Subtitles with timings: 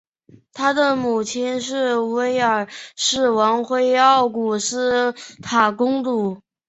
[0.51, 6.41] 他的母亲是威尔士王妃奥古斯塔公主。